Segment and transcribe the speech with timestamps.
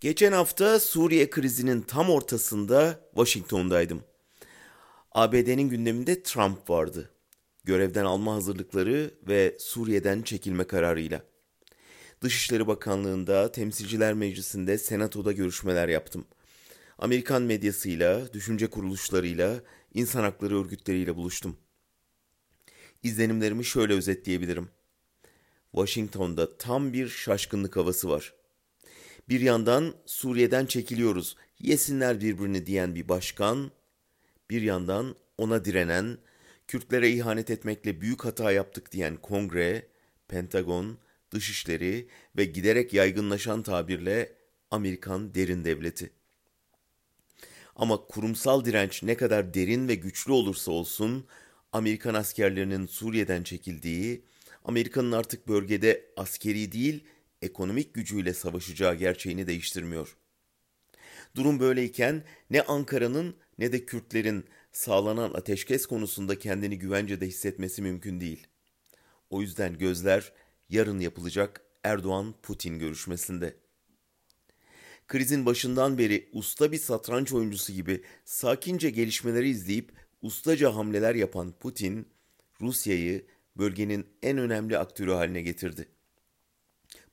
[0.00, 4.02] Geçen hafta Suriye krizinin tam ortasında Washington'daydım.
[5.12, 7.10] ABD'nin gündeminde Trump vardı.
[7.64, 11.22] Görevden alma hazırlıkları ve Suriye'den çekilme kararıyla.
[12.22, 16.24] Dışişleri Bakanlığı'nda, Temsilciler Meclisi'nde, Senato'da görüşmeler yaptım.
[16.98, 19.62] Amerikan medyasıyla, düşünce kuruluşlarıyla,
[19.94, 21.56] insan hakları örgütleriyle buluştum.
[23.02, 24.68] İzlenimlerimi şöyle özetleyebilirim.
[25.72, 28.34] Washington'da tam bir şaşkınlık havası var.
[29.28, 33.70] Bir yandan Suriye'den çekiliyoruz, yesinler birbirini diyen bir başkan,
[34.50, 36.18] bir yandan ona direnen,
[36.68, 39.86] Kürtlere ihanet etmekle büyük hata yaptık diyen Kongre,
[40.28, 40.98] Pentagon,
[41.30, 44.32] Dışişleri ve giderek yaygınlaşan tabirle
[44.70, 46.10] Amerikan derin devleti.
[47.76, 51.26] Ama kurumsal direnç ne kadar derin ve güçlü olursa olsun,
[51.72, 54.24] Amerikan askerlerinin Suriye'den çekildiği,
[54.64, 57.04] Amerika'nın artık bölgede askeri değil,
[57.42, 60.16] ekonomik gücüyle savaşacağı gerçeğini değiştirmiyor.
[61.36, 68.46] Durum böyleyken ne Ankara'nın ne de Kürtlerin sağlanan ateşkes konusunda kendini güvencede hissetmesi mümkün değil.
[69.30, 70.32] O yüzden gözler
[70.68, 73.56] yarın yapılacak Erdoğan-Putin görüşmesinde.
[75.08, 79.92] Krizin başından beri usta bir satranç oyuncusu gibi sakince gelişmeleri izleyip
[80.22, 82.08] ustaca hamleler yapan Putin,
[82.60, 85.88] Rusya'yı bölgenin en önemli aktörü haline getirdi.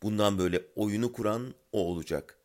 [0.03, 2.39] Bundan böyle oyunu kuran o olacak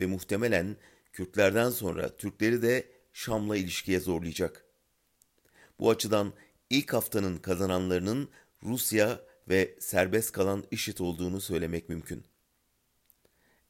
[0.00, 0.76] ve muhtemelen
[1.14, 4.64] Kürtlerden sonra Türkleri de Şam'la ilişkiye zorlayacak.
[5.78, 6.32] Bu açıdan
[6.70, 8.28] ilk haftanın kazananlarının
[8.62, 12.24] Rusya ve serbest kalan IŞİD olduğunu söylemek mümkün.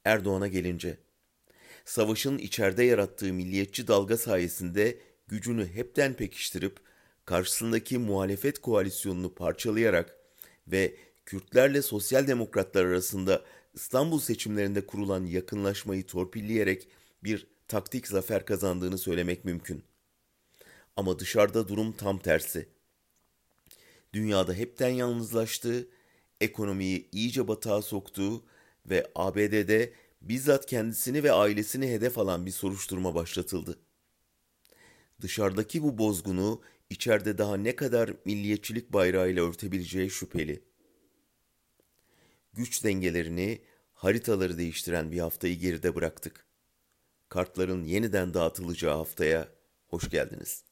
[0.05, 0.99] Erdoğan'a gelince,
[1.85, 6.77] savaşın içeride yarattığı milliyetçi dalga sayesinde gücünü hepten pekiştirip
[7.25, 10.19] karşısındaki muhalefet koalisyonunu parçalayarak
[10.67, 10.97] ve
[11.27, 13.45] Kürtlerle sosyal demokratlar arasında
[13.75, 16.89] İstanbul seçimlerinde kurulan yakınlaşmayı torpilleyerek
[17.25, 19.85] bir taktik zafer kazandığını söylemek mümkün.
[20.97, 22.69] Ama dışarıda durum tam tersi.
[24.13, 25.89] Dünyada hepten yalnızlaştı,
[26.41, 28.45] ekonomiyi iyice batağa soktu
[28.87, 29.93] ve ABD'de
[30.23, 33.79] bizzat kendisini ve ailesini hedef alan bir soruşturma başlatıldı.
[35.21, 40.74] Dışarıdaki bu bozgunu içeride daha ne kadar milliyetçilik bayrağıyla örtebileceği şüpheli.
[42.57, 46.47] Güç dengelerini, haritaları değiştiren bir haftayı geride bıraktık.
[47.29, 49.49] Kartların yeniden dağıtılacağı haftaya
[49.87, 50.65] hoş geldiniz.